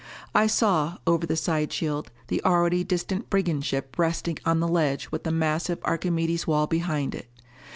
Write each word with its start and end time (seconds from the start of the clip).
I 0.33 0.47
saw, 0.47 0.97
over 1.05 1.27
the 1.27 1.35
side 1.35 1.71
shield, 1.71 2.09
the 2.27 2.43
already 2.43 2.83
distant 2.83 3.29
brigand 3.29 3.65
ship 3.65 3.99
resting 3.99 4.39
on 4.45 4.59
the 4.59 4.67
ledge 4.67 5.09
with 5.11 5.25
the 5.25 5.31
massive 5.31 5.77
Archimedes' 5.83 6.47
wall 6.47 6.65
behind 6.65 7.13
it. 7.13 7.29